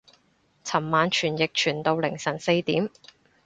[0.63, 2.89] 尋晚傳譯傳到凌晨四點